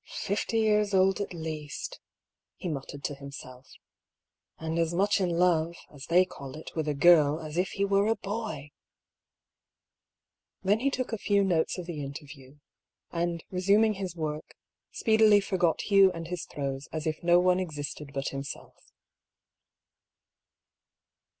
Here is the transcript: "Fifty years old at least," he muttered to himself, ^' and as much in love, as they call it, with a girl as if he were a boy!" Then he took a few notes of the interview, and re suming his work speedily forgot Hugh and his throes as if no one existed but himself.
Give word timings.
"Fifty 0.24 0.60
years 0.60 0.94
old 0.94 1.20
at 1.20 1.32
least," 1.34 1.98
he 2.54 2.68
muttered 2.68 3.02
to 3.02 3.14
himself, 3.16 3.66
^' 3.66 3.70
and 4.56 4.78
as 4.78 4.94
much 4.94 5.20
in 5.20 5.30
love, 5.30 5.74
as 5.92 6.06
they 6.06 6.24
call 6.24 6.54
it, 6.56 6.70
with 6.76 6.86
a 6.86 6.94
girl 6.94 7.40
as 7.40 7.56
if 7.58 7.70
he 7.70 7.84
were 7.84 8.06
a 8.06 8.14
boy!" 8.14 8.70
Then 10.62 10.78
he 10.78 10.92
took 10.92 11.12
a 11.12 11.18
few 11.18 11.42
notes 11.42 11.76
of 11.76 11.86
the 11.86 12.04
interview, 12.04 12.58
and 13.10 13.42
re 13.50 13.58
suming 13.62 13.96
his 13.96 14.14
work 14.14 14.54
speedily 14.92 15.40
forgot 15.40 15.80
Hugh 15.80 16.12
and 16.12 16.28
his 16.28 16.44
throes 16.44 16.86
as 16.92 17.04
if 17.04 17.24
no 17.24 17.40
one 17.40 17.58
existed 17.58 18.12
but 18.14 18.28
himself. 18.28 18.92